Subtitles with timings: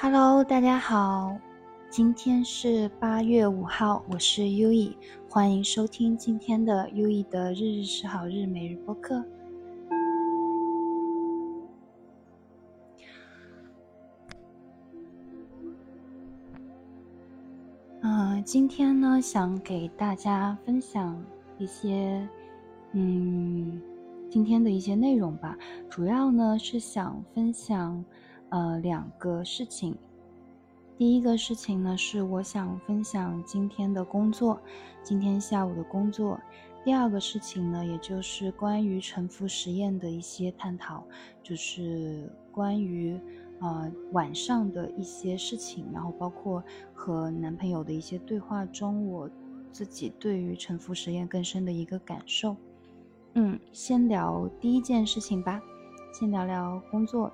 [0.00, 1.36] Hello，大家好，
[1.90, 4.96] 今天是八月五号，我是优以，
[5.28, 9.24] 欢迎收听今天的优以的日日是好日每日播客。
[18.02, 21.20] 嗯，今天呢，想给大家分享
[21.58, 22.24] 一些，
[22.92, 23.82] 嗯，
[24.30, 25.58] 今天的一些内容吧，
[25.90, 28.04] 主要呢是想分享。
[28.50, 29.96] 呃，两个事情。
[30.96, 34.60] 第一个事情呢，是我想分享今天的工作，
[35.02, 36.40] 今天下午的工作。
[36.84, 41.04] 第二个事情呢，也就是关于沉浮实验的一些探讨，
[41.42, 43.20] 就是关于
[43.60, 49.30] 呃晚上的一些事情，然后包括和男朋友的一些对话中，我
[49.70, 52.56] 自己对于沉浮实验更深的一个感受。
[53.34, 55.60] 嗯，先聊第一件事情吧，
[56.12, 57.30] 先聊聊工作。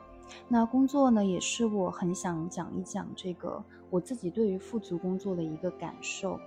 [0.48, 6.38] 那工作呢，也是我很想讲一讲这个我自己对于富足工作的一个感受，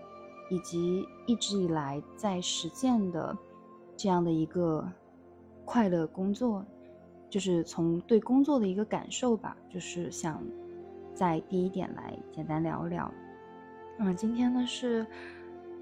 [0.50, 3.38] 以及一直以来在实践的
[3.96, 4.88] 这样的一个
[5.66, 6.66] 快乐工作，
[7.30, 10.44] 就是从对工作的一个感受吧，就是想
[11.14, 13.12] 在第一点来简单聊聊。
[14.00, 15.06] 嗯，今天呢是，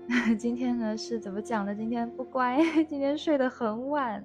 [0.37, 1.73] 今天呢是怎么讲呢？
[1.75, 4.23] 今天不乖，今天睡得很晚。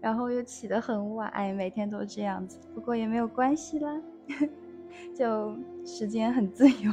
[0.00, 4.02] 然后又起得很晚，哎，每天都这样子，不过也没有关系啦，
[5.16, 6.92] 就时间很自由。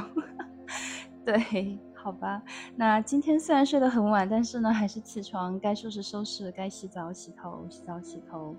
[1.22, 2.42] 对，好吧。
[2.74, 8.56] 那今天虽然睡得很晚，但是呢，还是起床，该收拾收拾，该洗澡洗头，洗澡洗头，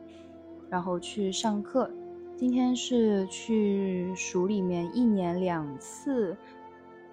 [0.69, 1.89] 然后去上课。
[2.37, 6.37] 今天是去署里面一年两次，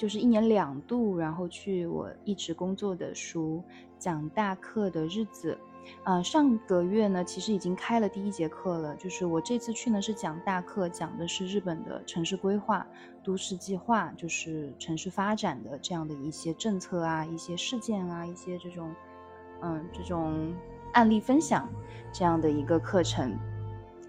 [0.01, 3.62] 就是一年两度，然后去我一直工作的书
[3.98, 5.59] 讲大课的日子。
[6.05, 8.97] 呃，上个月呢，其实已经开了第一节课了。
[8.97, 12.87] 就是我这次去呢，是讲大课，讲的是日本的城市规划、
[13.23, 18.91] 都市计划，就是城市发展的这样的一些政策啊、一些事件啊、一些这种，
[19.61, 20.50] 嗯，这种
[20.94, 21.69] 案例分享
[22.11, 23.37] 这样的一个课程。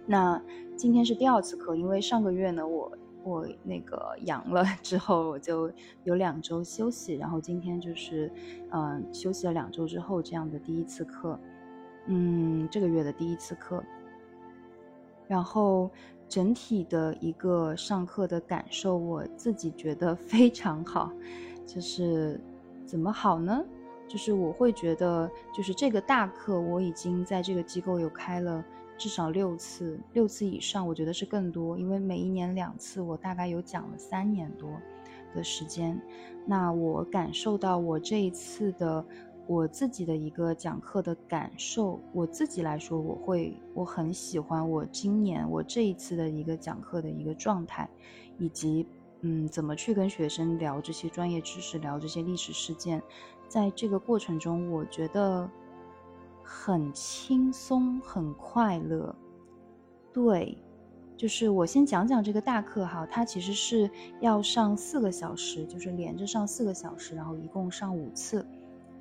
[0.06, 0.42] 那
[0.78, 2.90] 今天是第二次课，因为上个月呢，我
[3.24, 5.72] 我那个阳了 之后，我就
[6.04, 8.32] 有两周休息，然后今天就是，
[8.72, 11.40] 嗯，休息了两周之后这样的第一次课。
[12.08, 13.84] 嗯，这个月的第一次课，
[15.28, 15.90] 然后
[16.28, 21.12] 整体的一个上课的感受，我自己觉得非常好。
[21.68, 22.42] 就是
[22.86, 23.64] 怎么好呢？
[24.08, 28.66] 就是我会觉得，就是这个大课我已经在这个机构有开了
[29.02, 34.70] 至少六次，六次以上，我觉得是更多，因为每一年两次，我大概有讲了三年多
[35.34, 36.00] 的时间。
[36.46, 39.04] 那我感受到我这一次的。
[39.48, 47.90] 我自己的一个讲课的感受，我自己来说，我会我很喜欢我今年我这一次的一个讲课的一个状态，
[48.38, 48.88] 以及
[49.22, 53.02] 嗯怎么去跟学生聊这些专业知识，聊这些历史事件，
[53.50, 55.50] 在这个过程中，我觉得
[56.44, 59.16] 很轻松，很快乐。
[60.14, 60.58] 对，
[61.16, 68.46] 就是我先讲讲这个大课哈，它其实是要上四个小时，就是连着上四个小时，然后一共上五次。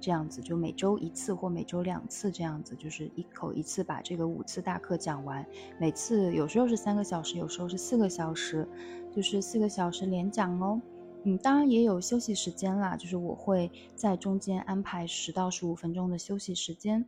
[0.03, 5.45] 这样子就每周一次或每周两次，这样子就是一口一次把这个五次大课讲完。
[5.79, 8.67] 每次有时候是三个小时，有时候是四个小时，
[9.15, 10.81] 就是四个小时连讲哦。
[11.25, 17.05] 嗯，当然也有休息时间啦，就是我会在中间安排十到十五分钟的休息时间。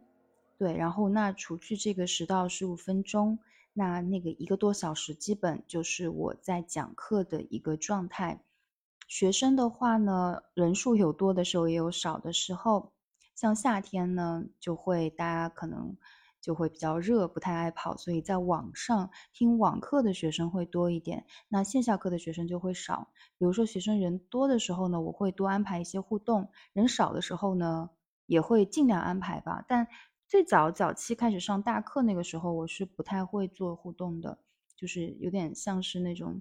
[0.63, 3.41] 对，然后那除去这个十到十五分钟，
[3.73, 8.45] 那那个一个多小时基本就是我在讲课的一个状态。
[9.09, 12.93] 学生的话呢，人数有多的时候，也有少的时候。
[13.35, 15.97] 像夏天呢，就会大家可能
[16.41, 21.27] 就会比较热，不太爱跑，所以在网上听网课的学生会多一点。
[21.49, 23.09] 那线下课的学生就会少。
[23.37, 27.91] 比如说学生人多的时候呢，我会多安排一些互动；人少的时候呢，
[28.27, 29.65] 也会尽量安排吧。
[29.67, 29.89] 但
[30.33, 34.39] 最早早期开始上大课那个时候，我是不太会做互动的，
[34.75, 36.41] 就是有点像是那种。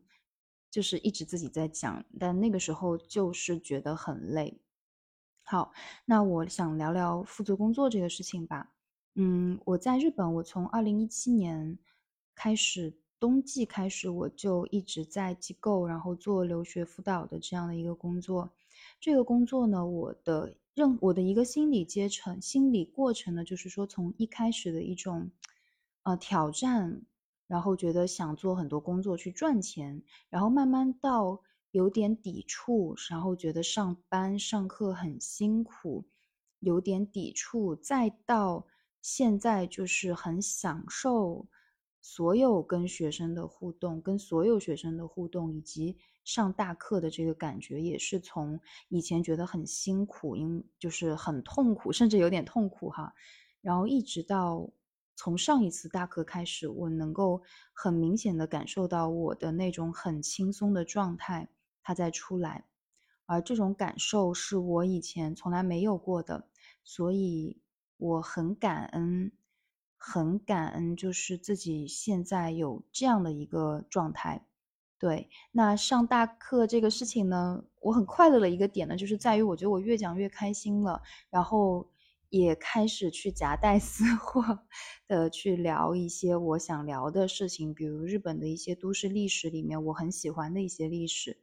[0.69, 4.61] 就是一直自己在讲，但那个时候就是觉得很累。
[5.43, 5.73] 好，
[6.05, 8.71] 那我想聊聊富足工作这个事情吧。
[9.15, 11.77] 嗯，我在日本，我从二零一七年
[12.33, 18.53] 开始冬季开始，我就一直在机构，然后做留学辅导的这样的一个工作。
[19.01, 25.31] 这个工作呢，我的任我的一个心理阶层、心理过程呢，就是说从一开始的一种
[26.03, 27.05] 呃挑战。
[27.47, 31.41] 然后觉得想做很多工作去赚钱，然后慢慢到
[31.71, 36.05] 有点抵触，然后觉得上班上课很辛苦，
[36.59, 38.65] 有点抵触，再到
[39.01, 41.45] 现在就是很享受
[41.99, 48.59] 所有跟学生的互动，跟所有学生的互动，以及上大课的这个感觉，也是从
[48.89, 53.13] 以前觉得很辛苦，因就是很痛苦，甚至有点痛苦哈。
[53.61, 54.69] 然后一直到
[55.15, 57.41] 从上一次大课开始，我能够
[57.73, 61.49] 很明显的感受到我的那种很轻松的状态，
[61.83, 62.65] 它在出来，
[63.25, 66.47] 而这种感受是我以前从来没有过的，
[66.83, 67.59] 所以
[67.97, 69.31] 我很感恩。
[70.03, 74.47] 很感恩，就是自己现在有这样的一个状态。
[75.01, 81.01] 对，那上大课这个事情呢，我很快乐的一个点呢，就是在于我觉得我越讲越开心了，
[81.31, 81.89] 然后
[82.29, 84.59] 也开始去夹带 私货
[85.07, 91.35] 的去聊一些我想聊的事情，比如日本的一些都市历史里面我很喜欢的一些历史，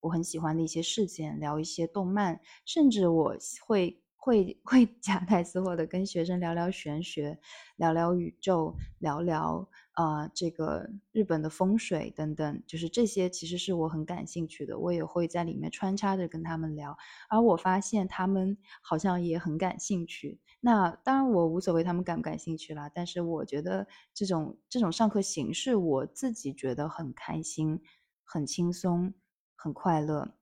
[0.00, 3.34] 我很喜欢的一些事件，聊一些动漫，甚至我
[3.66, 4.02] 会。
[4.20, 7.38] 会会 夹带私货的跟学生聊聊玄学，
[7.76, 9.66] 聊聊宇宙，聊聊
[9.98, 16.96] 啊这个日本的风水等等，就是这些其实是我很感兴趣的，我也会在里面穿插着跟他们聊，
[17.28, 20.38] 而我发现他们好像也很感兴趣。
[20.60, 27.80] 那当然我无所谓他们感不感兴趣啦，但是我觉得这种这种上课形式我自己觉得很开心、
[28.22, 29.12] 很轻松、
[29.56, 30.32] 很快乐，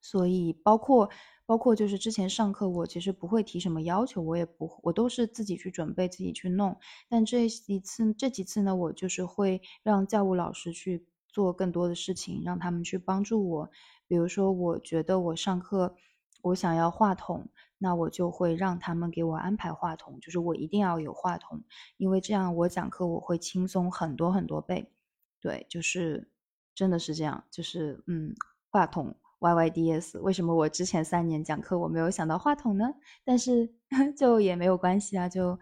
[0.00, 1.10] 所以包括。
[1.48, 6.76] 包括就是之前上课，我其实不会提什么要求，我也不，我都是自己去准备，自己去弄。
[7.08, 13.70] 但这一次这几次呢，我就是会让教务老师去做更多的事情，让他们去帮助我。
[14.06, 15.96] 比如说，我觉得我上课
[16.42, 17.48] 我想要话筒，
[17.78, 21.64] 那我就会让他们给我安排话筒，就是我一定要有话筒，
[21.96, 24.92] 因为这样我讲课我会轻松很多很多倍。
[25.40, 26.28] 对，就是
[26.74, 28.34] 真的是这样，就是嗯，
[28.68, 29.16] 话筒。
[29.40, 32.92] Y Y D S，为什么我之前三年讲课我没有想到话筒呢？
[33.24, 33.70] 但是
[34.16, 35.58] 就也没有关系啊，就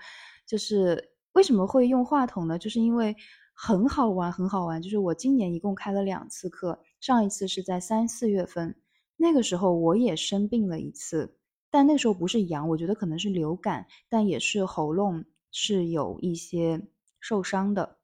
[0.46, 2.58] 就是为什么会用话筒呢？
[2.58, 3.14] 就是因为
[3.54, 4.80] 很好玩，很好玩。
[4.80, 8.74] 就是我今年一共开了两次课，上一次是在三四月份，
[9.16, 11.36] 那个时候我也生病了一次，
[11.70, 16.80] 但那时候不是阳，我觉得可能是流感，但也是喉咙是有一些
[17.20, 17.98] 受伤的。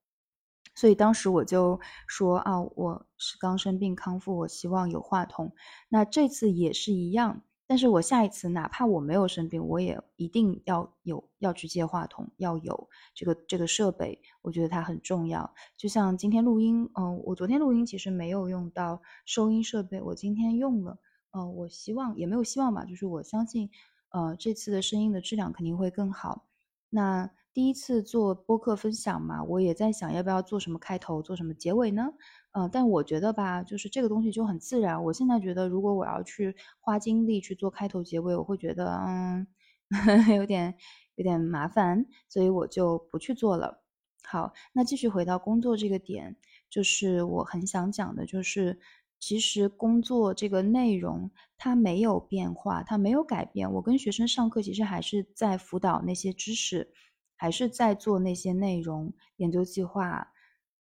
[0.74, 5.52] 所以当时我就说啊，我是刚生病康复，我希望有话筒。
[5.88, 15.54] 那这次也是一样，但是我下一次哪怕我没有生病，我也一定要有要去接话筒，要有这个这个设备，我觉得它很重要。
[15.76, 20.98] 就像今天录音，嗯，我昨天录音其实没有用到收音设备，我今天用了，
[21.32, 23.70] 嗯，我希望也没有希望吧，就是我相信，
[24.08, 26.46] 呃，这次的声音的质量肯定会更好。
[26.88, 27.30] 那。
[27.54, 32.08] 第一次做播客分享嘛，我也在想要不要做什么开头，做什么结尾呢？
[32.52, 35.04] 嗯，但我觉得吧，就是这个东西就很自然。
[35.04, 39.46] 我现在觉得，如果我要去花精力去做开头结尾，我会觉得嗯，
[40.34, 40.74] 有点
[41.16, 43.82] 有点麻烦，所以我就不去做了。
[44.24, 46.36] 好，那继续回到工作这个点，
[46.70, 48.80] 就是我很想讲的，就是
[49.18, 53.70] 其实工作这个内容它没有变化，它没有改变。
[53.74, 56.94] 我跟学生上课，其实还是在辅导那些知识。
[57.42, 60.28] 还是在做那些内容研究计划，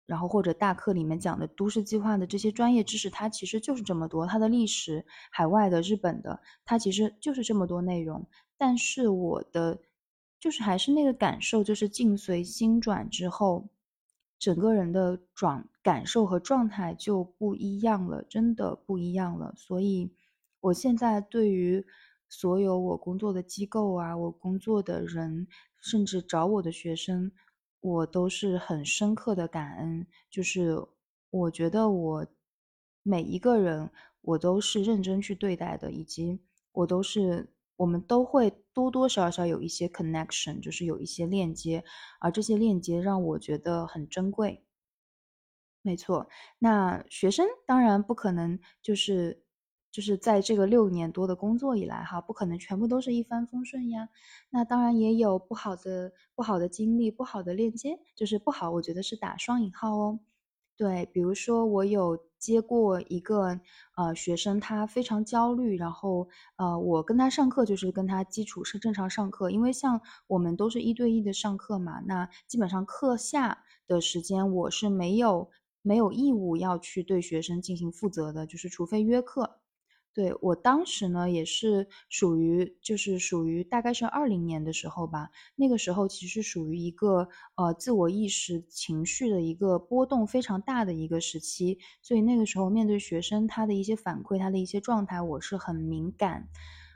[0.06, 4.28] 然后或者大课里面讲的都市计划的这些专业知识，它其实就是这么多。
[4.28, 8.24] 它的历史、海外的、日本的，它其实就是这么多内容。
[8.56, 9.82] 但是我的
[10.40, 13.68] 就是还是那个感受，就是境随心转之后，
[14.38, 19.56] 整个人的转感受和状态就不一样了，真的不一样了。
[19.58, 20.14] 所以，
[20.60, 21.84] 我现在对于
[22.30, 25.48] 所有我工作的机构啊，我工作的人。
[25.84, 27.32] 甚至找我的学生，
[27.82, 30.08] 我都是很深刻的感恩。
[30.32, 30.78] 就是
[31.30, 32.28] 我觉得我
[33.04, 36.40] 每一个人，我都是认真去对待的，以及
[36.72, 41.84] 我都是我们都会多多少少有一些 connection，就是有一些链接，
[42.20, 44.64] 而这些链接让我觉得很珍贵。
[45.82, 49.44] 没错，那学生当然不可能就是。
[49.94, 54.10] 就是在这个六年多的工作以来，哈，不可能全部都是一帆风顺呀。
[54.50, 60.20] 那当然也有不好的、不好的经历、不好的链接，就是不好，我觉得是打双引号哦。
[60.76, 63.60] 对，比如说我有接过一个
[63.96, 75.52] 呃学生，他非常焦虑，然后呃我跟他上课就是跟他基础是正常上课，因为像我们都是一对一的上课嘛，那基本上课下的时间我是没有
[75.84, 79.60] 没有义务要去对学生进行负责的，就是除非约课。
[80.14, 85.30] 对我当时呢，也是属于，就是属于大概是二零年的时候吧。
[85.56, 96.48] 那个时候其实属于一个呃自我意识情绪的一个波动非常大的一个时期，所以那个时候面对学生他的一些反馈，他的一些状态，我是很敏感、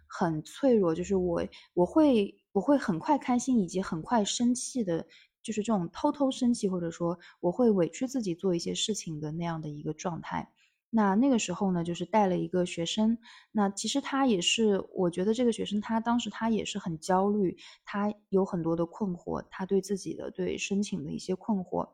[0.06, 1.42] 很脆弱，就是我
[1.74, 5.08] 我会我会很快开心，以及很快生气的。
[5.44, 10.52] 就是这种偷偷生气，或者说我会委屈自己做一些事情的那样的一个状态。
[10.90, 13.18] 那那个时候呢，就是带了一个学生。
[13.52, 21.90] 那其实他也是，我觉得这个学生他当时他也是很焦虑，他有很多的困惑，他对自己的对申请的一些困惑。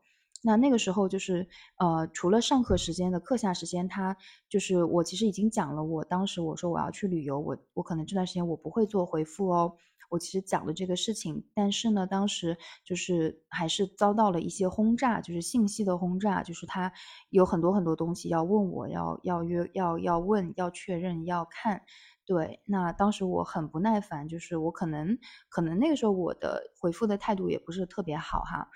[0.45, 1.47] 那那个时候就是，
[1.77, 4.15] 呃，除了上课时间的课下时间，他
[4.49, 9.77] 就是我其实已经讲了，我当时我说我要去旅游，我我可能这段时间我不会做回复哦。
[10.09, 16.91] 我其实讲了这个事情，但是呢，当时就是还是遭到了一些轰炸，就是信息的轰炸，就是他
[17.29, 21.81] 有很多很多东西要问我，要要约，要要问，要确认，要看。
[22.25, 25.17] 对，那当时我很不耐烦，就是我可能
[25.49, 28.69] 可能那个时候我的回复的态度也不是特别好哈。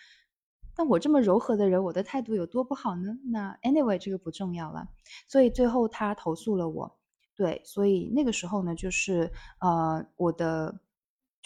[0.75, 3.17] 但我这么柔和的人，我的态度有多不好呢？
[3.31, 4.87] 那 anyway 这个不重要了。
[5.29, 6.99] 所以最后他投诉了我，
[7.35, 10.77] 对，所以那个时候呢，就是呃，我的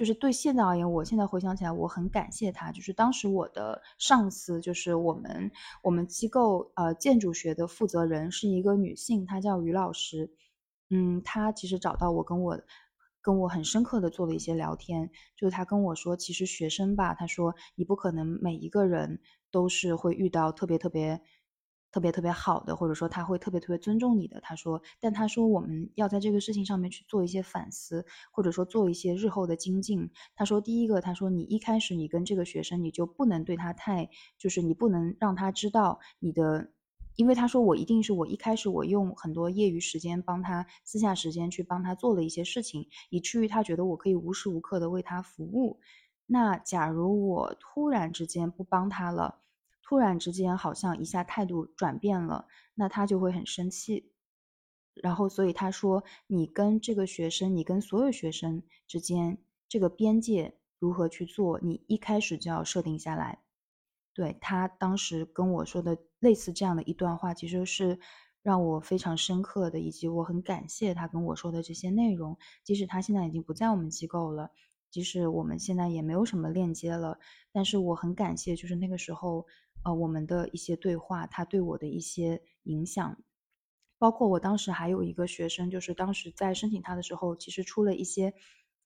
[0.02, 2.72] 就是对现在而言，我现在回想起来，我很感谢他。
[2.72, 5.52] 就是当时我的上司，就是我们
[5.84, 10.32] 我们机构呃建筑学的负责人是一个女性，她叫于老师。
[10.90, 12.60] 嗯，她其实找到我跟我。
[13.24, 21.22] 跟我很深刻的做了一些聊天，就是她跟我说，其实学生吧，她说你不可能每一个人都是会遇到特别特别
[21.92, 24.40] 特别特别好的，或者说他会特别特别尊重你的。
[24.42, 30.10] 他说，但他说我们要在这个事情上面去做一些反思，或者说做一些日后的精进。
[30.36, 36.72] 他说，第一个，他说你一开始你跟这个学生，你就不能对他太，就是你不能让他知道你的。
[37.18, 45.82] 因为他说我一定是我一开始我用很多业余时间帮他私下时间去帮他做了一些事情，以至于他觉得我可以无时无刻的为他服务。
[46.26, 49.40] 那假如我突然之间不帮他了，
[49.92, 54.14] 突然之间好像一下态度转变了，那他就会很生气。
[54.94, 63.40] 然后所以他说你跟这个学生，你跟所有学生之间这个边界如何去做，你一开始就要设定下来。
[64.14, 68.00] 对他当时跟我说的类似这样的一段话，其实是
[68.42, 72.38] 让我非常深刻的，以及我很感谢他跟我说的这些内容。
[72.64, 74.52] 即使他现在已经不在我们机构了，
[74.90, 77.20] 即使我们现在也没有什么链接了，
[77.52, 79.46] 但是我很感谢，就是那个时候，
[79.84, 83.18] 呃，我们的一些对话，他对我的一些影响。
[83.98, 88.34] 包括我当时还有一个学生，就是当时在申请他的时候，其实出了一些。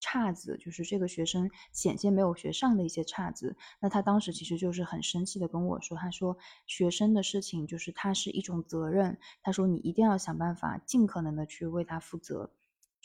[0.02, 6.38] 岔子就是这个学生险些没有学上的一些岔子，那他当时其实就是很生气的跟我说，他说
[6.68, 12.52] 学生的事情就是他是一种责任，他说你一定要想办法尽可能的去为他负责，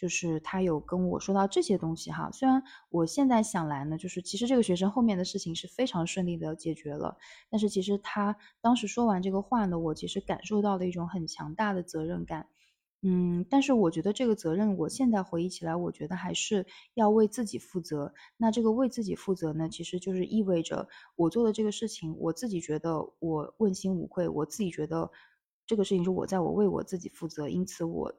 [0.00, 2.30] 就是他有跟我说到这些东西哈。
[2.32, 7.18] 虽然我现在想来呢，就是其实这个学生后面的事情是非常顺利的解决了，
[7.50, 12.46] 但是其实他当时说完这个话呢，我其实感受到了一种很强大的责任感。
[13.02, 18.14] 嗯，但是我觉得这个责任，我现在回忆起来，我觉得还是要为自己负责。
[18.38, 25.10] 那这个为自己负责呢，其实就是意味着我做的这个事情，我自己觉得我问心无愧，我自己觉得
[25.66, 28.14] 这个事情是我在我为我自己负责，因此我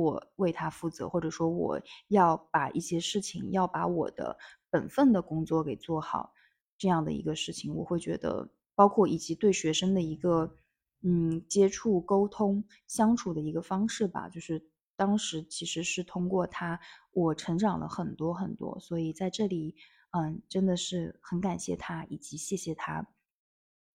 [0.00, 4.38] 我为他负责，或者说我要把一些事情，要把我的
[4.70, 6.32] 本分的工作给做好，
[6.78, 10.56] 这样的一个事情，我会觉得，包括以及对学生的一个。
[11.02, 14.62] 嗯，接触、沟通、相处的一个方式吧，就是
[14.96, 16.78] 当时其实是通过他，
[17.12, 19.74] 我成长了很多很多，所以在这里，
[20.10, 23.06] 嗯，真的是很感谢他，以及谢谢他。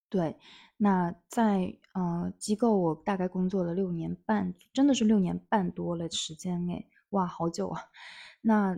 [0.09, 0.37] 对，
[0.77, 7.81] 那在呃机构，我大概工作了六年半，真的是六年半多了时间诶，哇，好久啊！
[8.41, 8.77] 那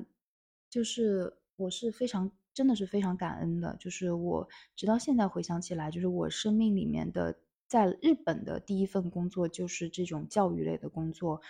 [0.69, 7.39] 就是我是非常，真的是非常感恩的，就是我直到现在回想起来，就是我生命里面的。
[7.69, 11.41] 在日本的第一份工作就是这种教育类的工作，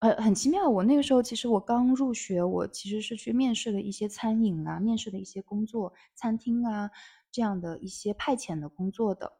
[0.00, 0.68] 呃，很奇妙。
[0.68, 6.90] 我那个时候其实我刚入学，我其实是去面试了一些餐饮啊，面试的一些工作，餐厅啊
[7.30, 9.32] 这样的一些派遣的工作的，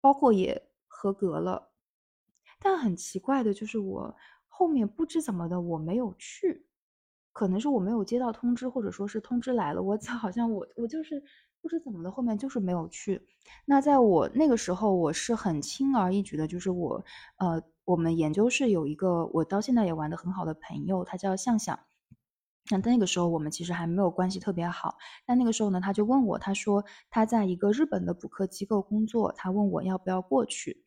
[0.00, 1.70] 包括也合格了。
[2.60, 6.66] 但很奇怪的就是我后面不知怎么的我没有去，
[7.32, 11.22] 可能是我没有接到通知，或者说是通知来了，我 好像我我就是。
[11.60, 13.20] 不知怎么的，后面就是没有去。
[13.64, 17.04] 那在我那个时候，我是很轻而易举的，就是我，
[17.38, 21.76] 呃，我们研究室有一个我到现在也玩的很好的朋友，他叫向向。
[22.70, 24.96] 那那个时候我们其实还没有关系特别好。
[25.26, 30.84] 但那个时候呢，他就问我，他说他在一个日本的补课机构工作，他问我要不要过去。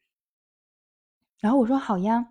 [1.39, 2.27] 然后我说好呀。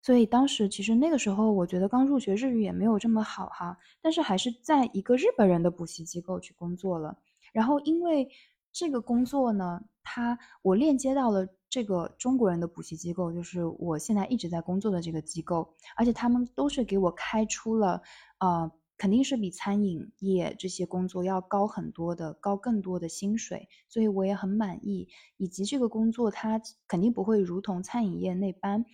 [0.00, 7.18] 所以当时其实那个时候，我觉得刚入学日语也没有这么好哈，但是还是在一个日本人的补习机构去工作了。
[7.52, 8.28] 然后，因为
[8.72, 18.00] 这个工作呢，它我链接到了这个中国人的补习机构，就是我现在一直在工作的这个机构，而且他们都是给我开出了，
[18.38, 25.08] 呃，肯定是比餐饮业这些工作要高很多的，高更多的薪水，所以我也很满意。
[25.36, 28.84] 以及这个工作它肯定不会如同餐饮业那般，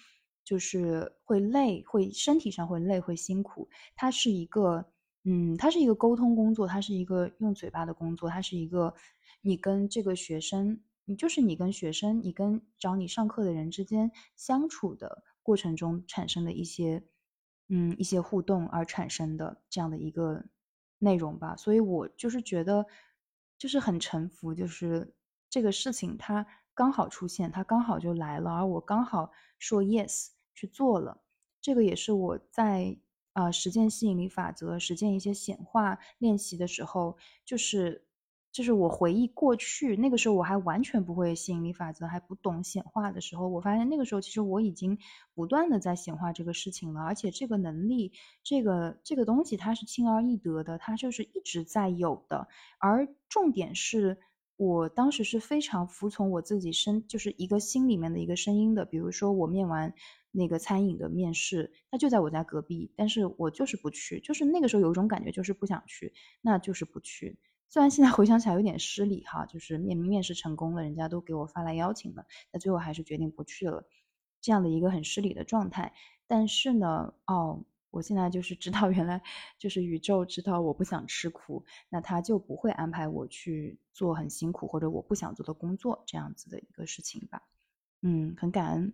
[0.45, 3.69] 就是会累，会身体上会累，会辛苦。
[3.97, 4.87] 它是一个，
[5.25, 8.95] 嗯，它是一个沟通工作，它是一个用嘴巴的工作，它是一个
[9.43, 17.05] 你跟这个学生，你就是你跟学生，你跟找你上课的人之间相处的过程中产生的一些。
[17.71, 20.45] 嗯，一些互动而产生的这样的一个
[20.99, 22.85] 内容吧，所以我就是觉得，
[23.57, 25.15] 就是很臣服，就是
[25.49, 31.23] 这个事情它刚好出现，它刚好就来了，而我刚好说 yes 去做了，
[31.59, 32.99] 这个也是我在
[33.35, 38.07] 啊实践吸引力法则、实践一些显化练习的时候，就是。
[38.55, 44.97] 就是我回忆过去那个时候，我还完全不会吸引力法则，还不懂显化的时候，我发现那个时候其实我已经
[45.35, 48.13] 不断的在显化这个事情了，而且这个能力，
[48.45, 52.47] 这个这个东西它是轻而易得的，它就是一直在有的。
[52.79, 54.17] 而重点是
[54.57, 58.85] 我当时是非常服从我自己身，就是一个心里面的一个声音的。
[58.85, 59.93] 比如说我面完
[60.37, 67.39] 那个餐饮的面试，他就在我家隔壁，但是我就是不去，就是那个时候有一种感觉，就是不想去，那就是不去。
[67.69, 73.87] 虽然现在回想起来有点失礼哈，就是面面试成功了，人家都给我发来邀请了，但最后还是决定不去了，
[74.41, 75.93] 这样的一个很失礼的状态。
[76.27, 79.23] 但是呢，哦，我现在就是知道，原来
[79.59, 87.43] 就是宇宙知道我不想吃苦，那他就不会安排我去做很辛苦或者我不想做的工作这样子的一个事情吧。
[88.03, 88.93] 嗯，很感恩。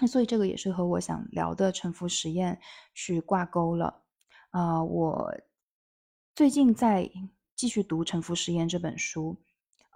[0.00, 2.60] 那所以这个也是和我想聊的沉浮实验
[2.94, 4.02] 去挂钩了。
[4.50, 5.32] 啊，我
[6.34, 7.10] 最近在。
[7.58, 9.36] 继续读《沉浮实验》这本书，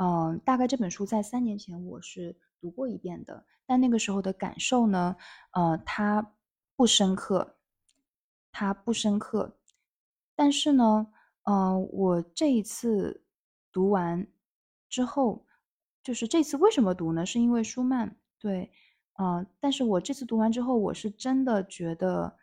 [0.01, 5.15] 嗯，大概这本书在三年前我是读过一遍的，但那个时候的感受呢，
[5.53, 6.35] 呃，它
[6.75, 7.59] 不深刻，
[8.51, 9.61] 它不深刻。
[10.35, 11.07] 但是呢，
[11.45, 13.25] 嗯，我这一次
[13.71, 14.27] 读完
[14.89, 15.47] 之后，
[16.03, 17.25] 就是这次为什么读呢？
[17.25, 18.73] 是因为舒曼，对，
[19.23, 22.37] 嗯，但是我这次读完之后，我是真的觉得，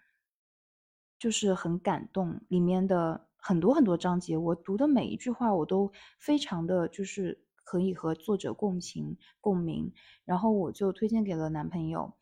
[1.17, 3.25] 就是很感动，里面的。
[3.41, 9.89] 很多很多章节，我读的每一句话，我都非常的就是可以和作者共情共鸣，
[10.25, 12.13] 然后我就推荐给了男朋友，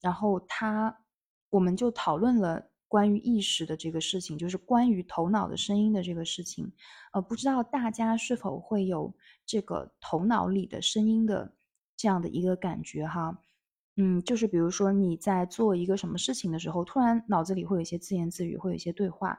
[0.00, 0.98] 然后他，
[1.50, 6.72] 我们就讨论了关于意识的这个事情，就是关于头脑的声音的这个事情，
[7.12, 9.14] 呃，不知道大家是否会有
[9.46, 11.54] 这个头脑里的声音的
[11.96, 13.40] 这样的一个感觉哈，
[13.96, 19.38] 嗯，就是比如说你在做一个什么事情的时候，突然脑子里会有一些自言自语，会有一些对话。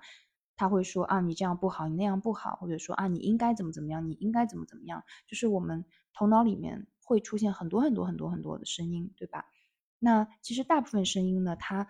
[0.57, 9.43] 他会说啊，你这样不好，你那样不好，或者说啊，你应该怎么怎么样，你应该怎么怎么样，就是我们头脑里面会出现很多很多很多很多的声音，对吧？
[9.99, 11.85] 那其实大部分声音呢，它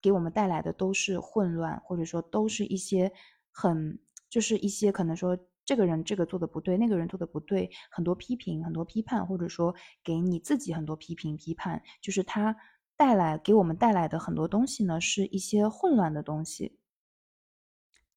[0.00, 3.12] 给我们带来的都是混乱，或者说都是一些
[3.50, 3.98] 很，
[4.30, 12.56] 就是一些可能说这个人这个做的不对，那个人做的不对，很多批评，很多批判，或者说给你自己很多批评批判，就是它
[12.96, 16.78] 带来给我们带来的很多东西呢，是一些混乱的东西。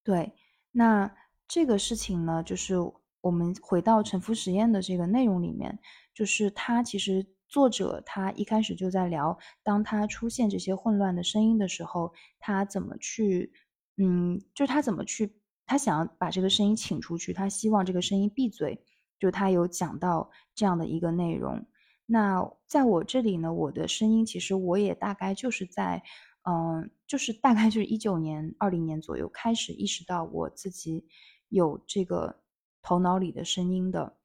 [0.04, 0.34] 对，
[0.72, 1.14] 那
[1.48, 2.76] 这个事情呢，就是
[3.22, 5.80] 我们回到沉浮实验的这个内容里面，
[6.14, 13.52] 就是他其实作者他一开始就在聊，当他出现这些混乱的声音的时候，他怎么去，
[13.98, 15.34] 嗯，就是他怎么去，
[15.68, 18.84] 他想要把这个声音请出去，他希望这个声音闭嘴，
[19.20, 21.64] 就他有讲到这样的一个内容。
[22.08, 26.02] 那在我这里呢，我的声音其实我也大概就是在。
[26.50, 31.06] 嗯，就是大概就是一九年、二零年左右开始意识到我自己
[31.50, 32.40] 有这个
[32.82, 34.16] 头脑里的声音的，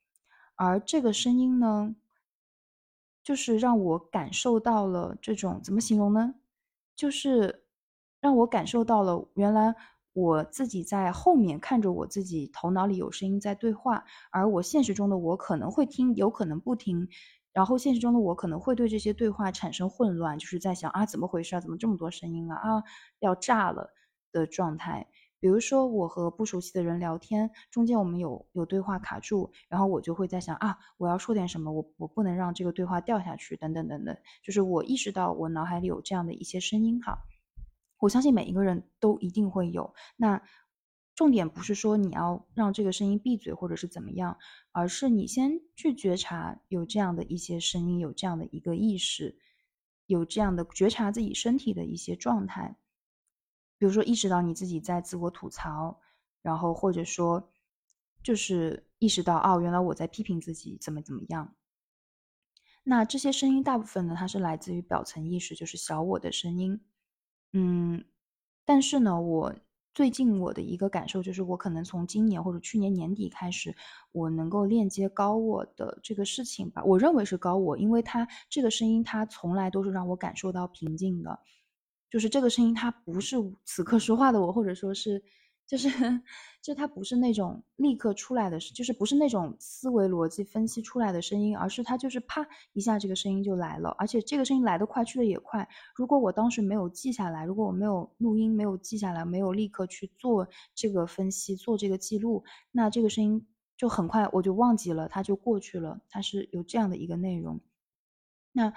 [0.54, 1.96] 而这个声音呢，
[3.24, 6.36] 就是让我感受到了这种怎么形容呢？
[6.94, 7.64] 就是
[8.20, 9.74] 让我感受到了原来
[10.12, 17.08] 我自己在后面看着我自己头脑里有声音在对话，而我现实中的我可能会听，有可能不听。
[17.52, 21.60] 然后现实中的我可能会对这些对话产生混乱，就是在想啊，怎么回事啊？
[21.60, 22.56] 怎么这么多声音啊？
[22.56, 22.82] 啊，
[23.20, 23.92] 要炸了
[24.32, 25.06] 的状态。
[25.38, 34.16] 比如说我和不熟悉的人聊天，中间我们有有对话卡住，然后我就会在想啊，我要说点什么，我我不能让这个对话掉下去，等等等等。
[34.42, 37.18] 就是我意识到我脑海里有这样的一些声音哈，
[38.02, 39.94] 我相信每一个人都一定会有。
[40.16, 40.42] 那。
[41.14, 44.38] 重点不是说你要让这个声音闭嘴或者是怎么样，
[44.72, 49.36] 而是你先去觉察有这样的一些声音，有这样的一个意识，
[50.06, 52.78] 有这样的觉察自己身体的一些状态。
[53.76, 56.00] 比如说意识到你自己在自我吐槽，
[56.40, 57.52] 然后或者说
[58.22, 61.54] 就是意识到哦，原来我在批评自己怎么怎么样。
[62.84, 66.80] 那这些声音大部分呢，它是来自于表层意识，就是小我的声音。
[67.52, 68.04] 嗯，
[68.64, 69.54] 但是呢，我。
[69.94, 73.76] 最近我的一个感受就是，我可能从今年或者去年年底开始，
[74.12, 76.82] 我能够链接高我的这个事情吧。
[76.82, 81.38] 我认为是高我，因为他这个声音，他从来都是让我感受到平静的，
[82.10, 83.36] 就是这个声音，它不是
[83.66, 85.22] 此刻说话的我，或者说是。
[85.64, 85.88] 就是，
[86.60, 95.66] 就它不是那种立刻出来的，就是不是那种思维逻辑分析出来的声音，而是它就是啪一下，这个声音就来了，而且这个声音来得快，去的也快。
[95.94, 106.02] 如果我当时没有记下来，如果我没有录音，没有记下来，没有立刻去做这个分析，做这个记录，那这个声音就很快我就忘记了，它就过去了。
[106.10, 107.58] 它是有这样的一个内容。
[108.52, 108.74] 那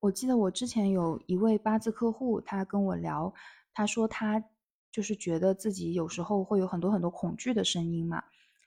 [0.00, 3.34] 我记得我之前有一位八字客户，他跟我聊，
[3.74, 4.42] 他说他。
[4.98, 8.20] 就是觉得自己有时候会有很多很多恐惧的声音嘛，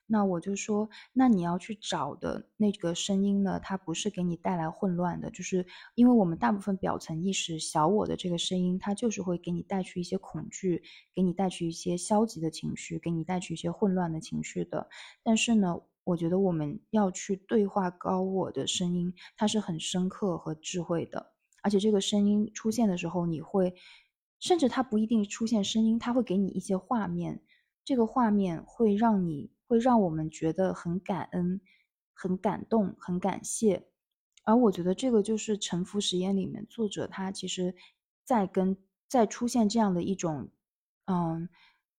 [0.08, 10.82] 那我就说，那你要去找的那个声音呢，它不是给你带来混乱的，就是因为我们大部分表层意识小我的这个声音，它就是会给你带去一些恐惧，
[11.14, 14.88] 给你带去一些消极的情绪，给你带去一些混乱的情绪的。
[15.22, 23.76] 但是呢，我觉得我们要去对话高我的声音，它是很深刻和智慧的，而且这个声音出现的时候，你会。
[24.42, 27.44] 甚至它不一定出现声音，它会给你一些画面，
[27.86, 31.62] 这个画面会让你会让我们觉得很感恩、
[32.12, 33.88] 很感动、很感谢。
[34.44, 37.76] 而我觉得这个就是沉浮实验里面作者他其实，
[38.24, 38.76] 在跟
[39.08, 40.50] 在出现这样的一种，
[41.06, 41.48] 嗯，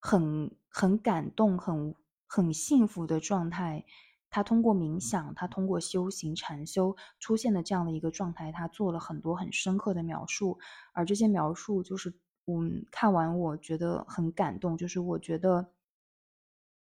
[0.01, 1.95] 很很感动、很
[2.27, 3.85] 很幸福的状态。
[4.31, 10.59] 他通过冥想，他通过修行禅修出现的这样的一个状态，他做了很多很深刻的描述，
[10.93, 12.13] 而这些描述就是。
[12.47, 15.73] 嗯，看完我觉得很感动，就是我觉得，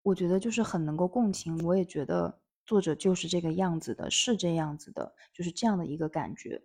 [0.03, 6.61] 我觉得就是很能够共情，我也觉得作者就是这个样子的，是这样子的，就是这样的一个感觉。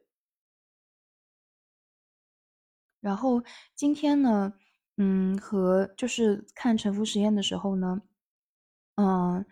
[3.00, 3.42] 然后
[3.74, 4.52] 今天呢，
[4.98, 8.02] 嗯，和就是看沉浮实验的时候呢，
[8.96, 9.44] 嗯，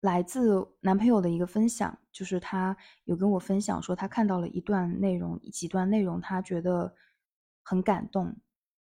[0.00, 6.94] 来自男朋友的一个分享，就是他有跟我分享说，他看到了一段内容，几段内容，他觉得
[7.62, 8.34] 很感动。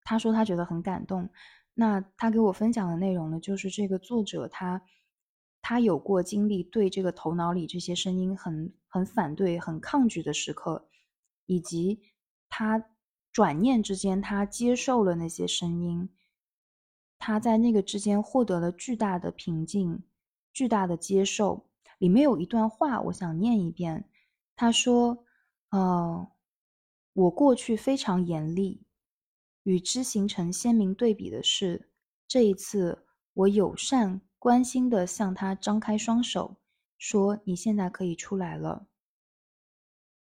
[0.10, 1.30] 他说他觉得很感动，
[1.74, 4.82] 那他给我分享的内容呢，就是这个作者他
[5.62, 10.88] 他有过经历对这个头脑里这些声音很很反对、很抗拒的时刻，
[11.46, 12.00] 以及
[12.48, 12.86] 他
[13.34, 16.10] 转念之间他接受了那些声音，
[17.20, 20.02] 他在那个之间获得了巨大的平静、
[20.54, 21.68] 巨大的接受。
[21.98, 24.08] 里面有一段话，我想念一遍。
[24.56, 25.26] 他说
[25.72, 26.32] ：“呃，
[27.12, 28.84] 我过去非常严厉。”
[29.68, 31.90] 与之形成鲜明对比的是，
[32.26, 33.04] 这一次
[33.34, 36.56] 我友善关心地向他张开双手，
[36.98, 38.88] 说：“你现在可以出来了。”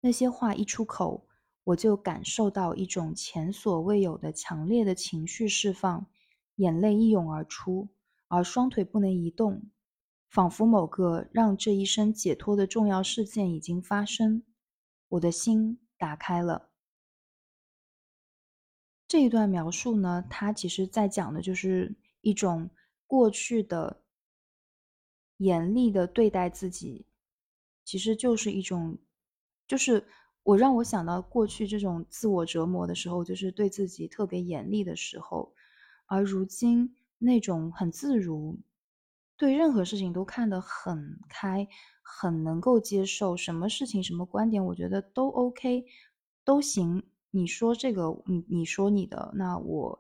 [0.02, 1.28] 那些话一出口，
[1.64, 6.06] 我就感受到一种前所未有的强烈的情绪释放，
[6.58, 7.90] 眼泪一涌而出，
[8.28, 9.64] 而双腿不能移动，
[10.30, 14.44] 仿佛某个让这一生解脱的重要事件已经发生。
[15.08, 16.73] 我的心打开了。
[19.14, 22.68] 这一段描述呢，它其实在讲的就是一种
[23.06, 24.02] 过去的
[25.38, 27.06] 严厉的对待自己，
[27.86, 28.98] 其实就是一种，
[29.68, 30.04] 就是
[30.42, 35.54] 我让我想到过去这种自我折磨的时候，就是对自己特别严厉的时候，
[36.08, 38.58] 而如今那种很自如，
[39.38, 41.68] 对任何事情都看得很开，
[42.02, 45.86] 很能够接受什么事情、什么观点，我觉得都 OK，
[46.44, 47.04] 都行。
[47.36, 50.00] 你说这个，你你说你的，那我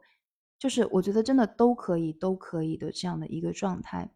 [0.59, 4.11] 就是我觉得真的都可以，都可以的这样的一个状态。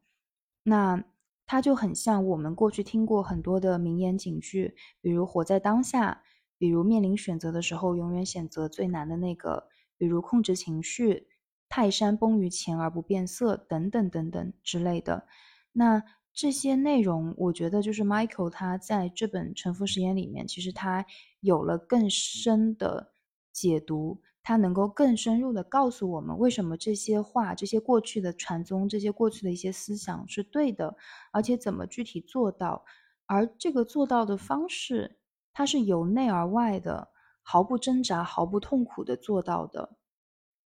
[0.61, 1.03] 那
[1.47, 6.21] 它就很像我们过去听过很多的名言警句，比如活在当下，
[6.59, 11.27] 比如面临选择的时候永远选择最难的那个，比如控制情绪，
[11.67, 15.25] 泰山崩于前而不变色，等等等等之类的。
[15.71, 16.03] 那
[16.39, 21.03] 这些内容，我觉得就是 Michael 他在这本沉浮实验里面，其实他
[21.39, 23.11] 有了更深的
[23.51, 30.95] 解读，他能够更深入的告诉我们，为什么这些话、这些过去的传宗、这些过去的一些思想是对的，
[31.31, 32.85] 而且怎么具体做到，
[33.25, 35.17] 而这个做到的方式，
[35.53, 37.09] 它是由内而外的，
[37.41, 39.97] 毫不挣扎、毫不痛苦的做到的。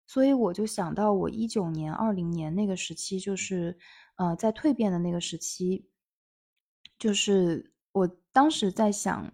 [0.08, 3.78] 所以我就想到，我一九年、二零年那个时期，就是。
[4.20, 5.88] 呃，在蜕变的那个时期，
[6.98, 9.34] 就是我当时在想，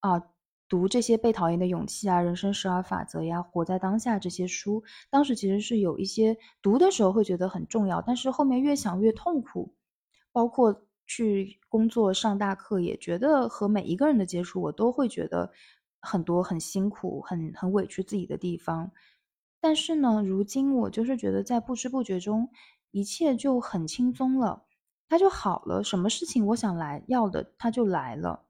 [0.00, 0.22] 啊，
[0.68, 9.74] 读这些被讨厌的勇气啊、人生十二法则呀、活在当下这些书，当时其实是有一些读的时候会觉得很重要，但是后面越想越痛苦，
[10.32, 15.50] 包括去工作上大课，也觉得和每一个人的接触，我都会觉得
[16.00, 18.92] 很多很辛苦、很很委屈自己的地方。
[19.62, 22.50] 但是呢，如今我就是觉得在不知不觉中，
[22.96, 24.64] 一切就很轻松了，
[25.06, 25.84] 它就好了。
[25.84, 28.46] 什么事情我想来要的，它就来了。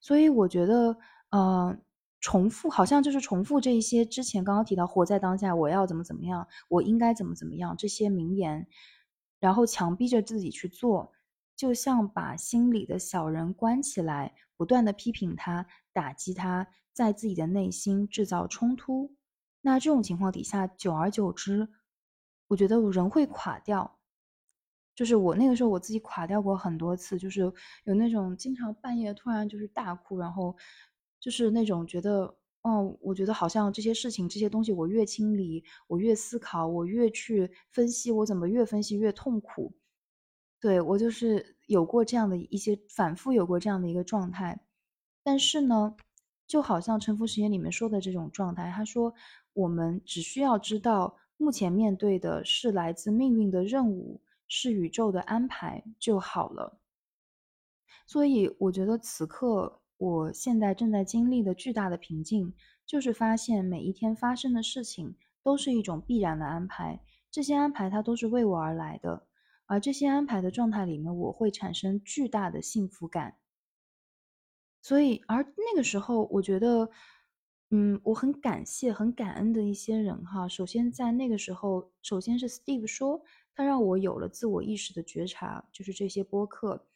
[0.00, 0.96] 所以我觉得，
[1.28, 1.76] 呃，
[2.18, 8.66] 重复好像就是重复这一些之前刚刚提到活在当下，我要怎么怎么样，我应该怎么怎么样这些名言，
[9.38, 11.12] 然后强逼着自己去做，
[11.54, 19.14] 就像把心里的小人关起来，不断的批评他、打击他，在自己的内心制造冲突。
[19.60, 21.68] 那这种情况底下，久而久之，
[22.48, 23.98] 我觉得我人会垮掉。
[24.94, 27.40] 就是我那个时候我自己垮掉过很多次，就是
[27.84, 30.56] 有那种经常半夜突然就是大哭，然后
[31.18, 39.74] 就是那种觉得，哦，我觉得好像这些事情、这些东西，我越清理，我越思考，我越去分析，我怎么越分析越痛苦。
[40.60, 44.60] 对我就是有过这样的一些反复，有过这样的一个状态。
[45.24, 45.96] 但是呢，
[46.46, 49.12] 就好像《沉浮实验》里面说的这种状态，他说。
[49.56, 56.78] 我们只需要知道，目前面对的是来自命运的任务，是宇宙的安排就好了。
[58.06, 62.54] 所以，我觉得此刻我现在正在经历的巨大的瓶颈，
[62.86, 69.26] 就是发现每一天发生的事情都是一种必然的安排，这些安排它都是为我而来的，
[69.66, 73.36] 而这些安排的状态里面，我会产生巨大的幸福感。
[74.80, 76.90] 所以，而那个时候，我觉得。
[77.70, 80.46] 嗯，我很感谢、很感恩的一些人哈。
[80.46, 83.22] 首先在那个时候，首先是 Steve 说，
[83.54, 86.86] 他让我有了自我意识的觉察，就是这些播客，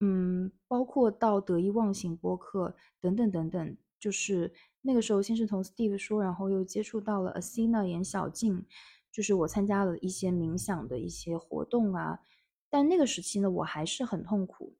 [0.00, 8.64] 嗯，包括到得意忘形播客等等等等，就是那个时候先是从 Steve 说，然后又接触到了 Asina 演小静，
[9.12, 12.20] 就是我参加了一些冥想的一些活动啊。
[12.70, 14.77] 但那个时期呢，我还是很痛苦。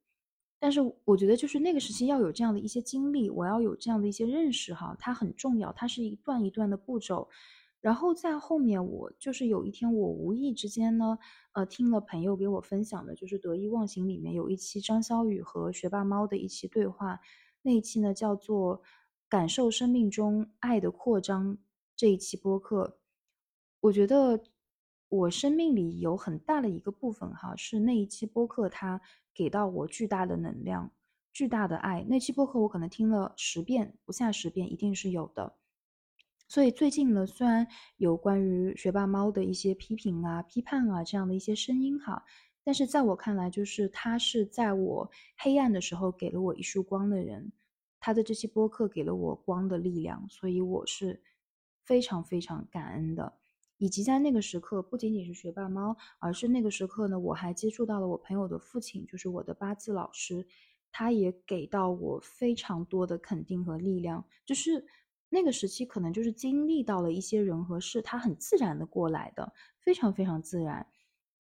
[0.60, 7.28] 但是我觉得，就是那个时期要有这样的一些经历，我要有这样的一些认识，哈，它很重要，它是一段一段的步骤。
[7.80, 11.16] 然后在后面，我就是有一天，我无意之间呢，
[11.52, 17.20] 呃，听了朋友给我分享的，就是《得意忘形》里面有一期张小雨和学霸猫的一期对话，
[17.62, 18.78] 那一期呢叫做
[19.28, 21.54] 《感受生命中爱的扩张》
[21.96, 22.98] 这一期播客，
[23.80, 24.42] 我觉得。
[25.08, 29.00] 我生命里有很大的一个部分，哈，是那一期播客，它
[29.34, 30.92] 给到我巨大的能量、
[31.32, 32.04] 巨大的爱。
[32.08, 35.56] 那期播客我可能听了十遍不下十遍，一定是有的。
[36.46, 37.66] 所以最近呢，虽然
[37.96, 42.24] 有关于学霸猫的一些批评啊、批判啊这样的一些声音，哈，
[42.62, 47.50] 但是在我看来，就是他是在我黑暗的时候给了我一束光的人，
[47.98, 51.22] 他的这期播客给了我光的力量，所以我是
[51.84, 53.38] 非常非常感恩的。
[53.78, 60.46] 以及在那个时刻，不仅仅是学霸猫，而是那个时刻呢，我还接触到了我朋友的父亲，就是我的八字老师，
[60.92, 64.24] 他也给到我非常多的肯定和力量。
[64.44, 64.84] 就是
[65.28, 70.86] 那个时期，可能就是经历到了一些人和事，他很自然的过来的，非常非常自然。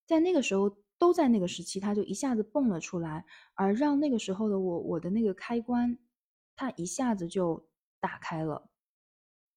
[0.06, 3.24] 在那个时候，都在那个时期，他就一下子蹦了出来，
[3.54, 5.98] 而让那个时候的我，我的那个开关，
[6.56, 7.68] 它一下子就
[8.00, 8.70] 打开了。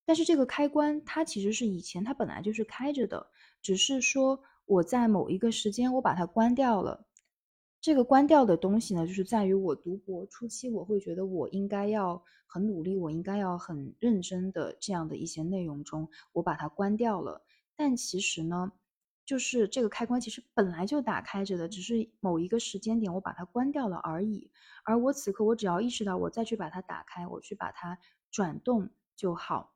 [0.06, 3.28] 但是这个开关，它其实是以前它本来就是开着的，
[3.62, 7.08] 只是说我在某一个时间我把它关掉了。
[7.80, 17.44] 这个关掉的东西呢，就是在于我读博初期，我会觉得我应该要很努力，我应该要很认真的这样的一些内容中，我把它关掉了。
[17.76, 18.72] 但其实呢，
[19.26, 24.52] 就是这个开关其实本来就打开着的，只是某一个时间点我把它关掉了而已。
[24.84, 27.98] 而我此刻我只要意识到我再去把它打开，我去把它
[28.30, 29.74] 转动就好。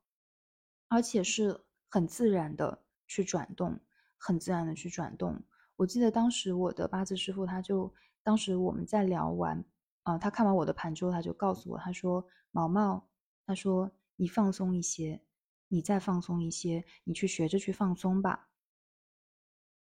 [0.96, 3.78] 而且是很自然的去转动，
[4.16, 5.38] 很自然的去转动。
[5.76, 9.62] 我记得当时我的八字师傅，他就当时我们在聊完，
[10.04, 13.10] 啊，他看完我的盘之后，他就告诉我，他说：“毛毛，
[13.46, 15.20] 他说你放松一些，
[15.68, 18.48] 你再放松一些，你去学着去放松吧。”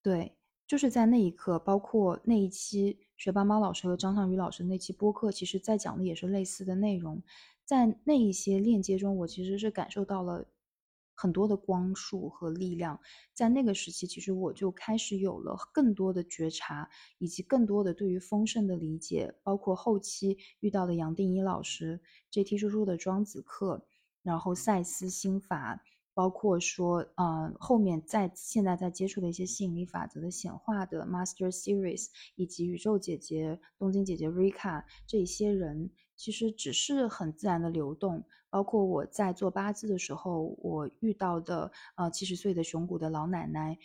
[0.05, 0.37] 对，
[0.67, 7.23] 就是在那一刻，包括那一期学霸猫老师和张尚宇老师那期播客，其实在讲的也是类似的内容。
[7.65, 10.47] 在那一些链接中，我其实是感受到了。
[11.21, 12.99] 很多的光束和力量，
[13.35, 19.35] 在那个时期，其实我就开始有了更多的觉察，以及更多的对于丰盛的理解。
[19.43, 22.57] 包括后期遇到的杨定一老师，J.T.
[22.57, 23.85] 叔叔的庄子课，
[24.23, 25.83] 然后赛斯心法，
[26.15, 35.91] 包括说，嗯，后面在现在在接触的一些吸引力法则的显化的 Master Series，以及宇宙姐姐、东京姐姐 Rika 这些人。
[36.17, 43.79] 其实只是很自然的流动，包括我在做八字的时候，我遇到的呃七十岁的熊谷的老奶奶，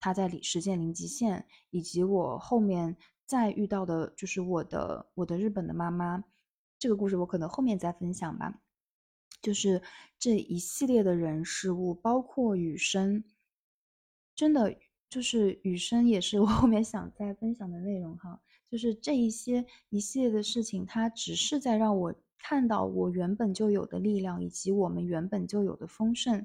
[0.00, 6.24] 她在实践零极限，以及我后面再遇到的，就是我的我的日本的妈妈，
[6.78, 8.60] 这个故事我可能后面再分享吧。
[9.42, 9.82] 就是
[10.18, 13.24] 这一系列的人事物，包括雨生，
[14.34, 14.76] 真的
[15.08, 18.40] 就是雨生也是我后面想再分享的内容哈。
[18.70, 26.44] 就是这一些一系列的事情，它只是在让我看到我原本就有的力量，以及我们原本就有的丰盛。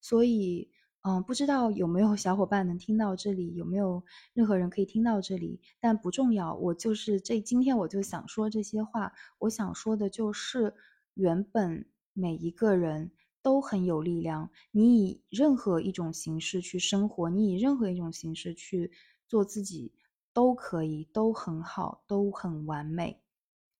[0.00, 0.70] 所以，
[1.02, 4.04] 嗯，不知道有没有小伙伴能听到这里，有没有
[4.34, 5.60] 任何人可以听到这里？
[5.80, 9.12] 但不重要，我就是这今天我就想说这些话。
[9.38, 10.74] 我想说的就是，
[11.14, 13.10] 原本每一个人
[13.42, 14.50] 都很有力量。
[14.70, 18.90] 你以任何一种形式去生活，你以任何一种形式去
[19.26, 19.92] 做自己。
[20.36, 23.22] 都可以，都很好，都很完美。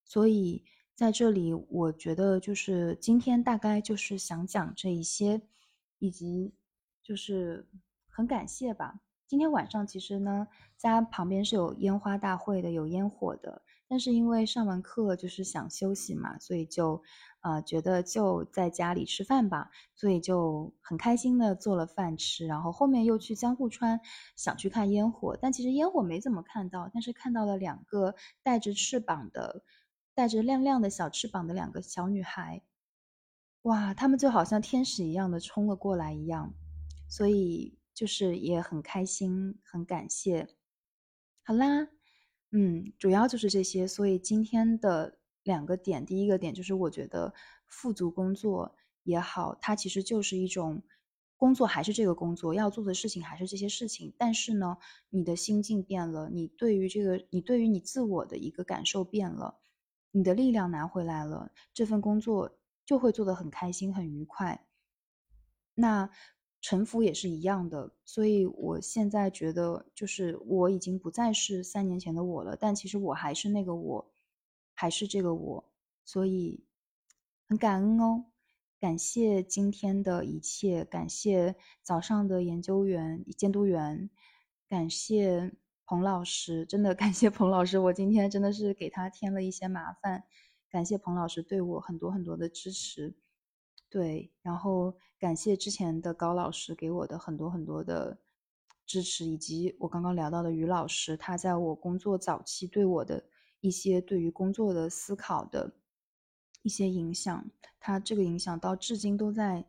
[0.07, 0.64] 所以
[0.96, 5.42] 在这里，我觉得就是今天大概就是想讲这一些，
[5.98, 6.54] 以及
[7.02, 7.68] 就是
[8.09, 8.98] 很感谢吧。
[9.26, 13.61] 今天晚上其实呢，家旁边是有烟花大会的，有烟火的。
[13.87, 17.02] 但是因为上完课就是想休息嘛，所以就，
[17.42, 24.00] 呃，觉得就在家里吃饭吧，所以就很开心的做了饭吃，然后后面又去江户川
[24.35, 29.62] 想去看烟火，但其实烟火没怎么看到，但是看到了两个带着翅膀的、
[30.16, 32.62] 带着亮亮的小翅膀的两个小女孩，
[33.62, 36.55] 哇，她们就好像天使一样的冲了过来一样，
[37.07, 40.48] 所以就是也很开心，很感谢。
[41.44, 41.88] 好啦。
[42.52, 47.35] 嗯，主要就是这些，所以今天的两个点，第一个点就是我觉得
[47.66, 50.83] 富足工作也好，它其实就是一种
[51.37, 54.14] 工作，还是这个工作要做的事情，还是这些事情。
[54.16, 54.79] 但是呢，
[55.11, 59.59] 你的心境变了，你对于这个，你对于你自我的一个感受变了，
[60.16, 64.66] 你的力量拿回来了，这份工作就会做得很开心、很愉快。
[65.74, 66.09] 那。
[66.62, 74.12] 臣服也是一样的，所以我现在觉得，就是我已经不再是三年前的我了，但其实我还是那个我，
[74.74, 75.64] 还是这个我，
[76.05, 76.64] 所以
[77.46, 78.24] 很感恩哦，
[78.81, 84.11] 感谢今天的一切，感谢早上的研究员、监督员，
[84.68, 85.55] 感谢
[85.87, 90.25] 彭老师，真的感谢彭老师，我今天真的是给他添了一些麻烦，
[90.68, 93.14] 感谢彭老师对我很多很多的支持。
[93.88, 98.18] 对，然后感谢之前的高老师给我的很多很多的
[98.85, 103.22] 支持，以及我刚刚聊到的于老师，他在我工作早期对我的
[103.61, 105.72] 一些对于工作的思考的
[106.62, 109.64] 一些影响，他这个影响到至今都在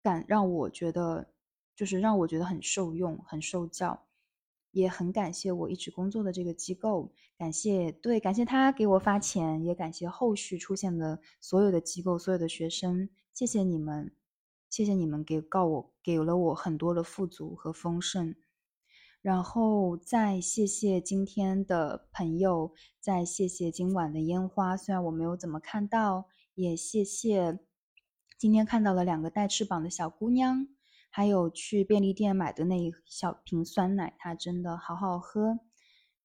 [0.00, 1.32] 感让我觉得
[1.74, 4.05] 就是让我觉得很受用、很受教，
[4.76, 13.08] 也很感谢我一直工作的这个机构，感谢对感谢他给我发钱，也感谢后续出现的所有的机构、所有的学生。
[13.32, 14.12] 谢谢你们，
[14.68, 18.34] 谢谢你们给告我给了我很多的富足和丰盛，
[19.22, 27.58] 然后再谢谢今天的朋友，再谢谢今晚的烟花，虽然我没有怎么看到，也谢谢
[28.36, 30.68] 今天看到了两个带翅膀的小姑娘，
[31.16, 35.58] 还有去便利店买的那一小瓶酸奶，它真的好好喝。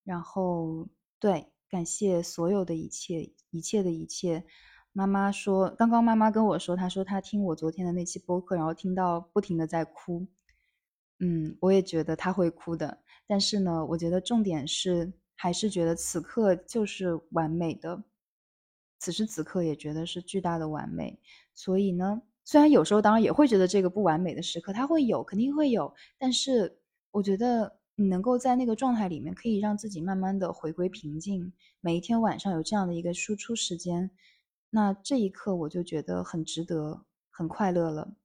[0.03, 4.43] 然后对，感谢所有的一切，一切的一切。
[4.91, 10.27] 妈妈说，刚刚妈妈跟我说，她说她听我昨天的那期播客，然后听到不停的在哭。
[11.19, 13.01] 嗯，我也觉得她会哭的。
[13.25, 18.03] 但是呢，我觉得重点是还是觉得此刻就是完美的，
[18.99, 21.17] 此时此刻也觉得是巨大的完美。
[21.53, 25.93] 所以呢，虽然有时候当然也会觉得这个不完美的时刻，它会有，肯定会有。
[26.17, 31.53] 但是我觉得你能够在那个状态里面，可以让自己慢慢的回归平静。
[31.79, 34.11] 每一天晚上有这样的一个输出时间。
[34.69, 38.15] 那这一刻我就觉得很值得，很快乐了。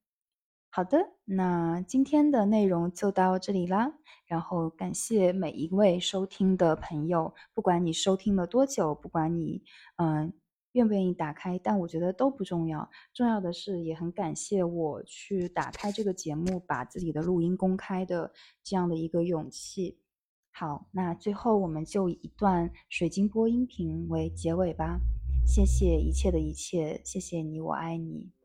[0.70, 3.92] 好的，那今天的内容就到这里啦。
[4.26, 9.62] 然后感谢每一位收听的朋友，不管你收听了多久，不管你
[9.98, 10.32] 嗯
[10.76, 12.86] 愿不愿意打开，但我觉得都不重要。
[13.14, 18.30] 重要的是，也很感谢我去打开这个节目，把自己的录音公开的
[18.62, 19.98] 这样的一个勇气。
[20.52, 25.00] 好，那最后我们就以一段水晶波音频为结尾吧。
[25.46, 28.35] 谢谢一切的一切，谢谢你，我爱你。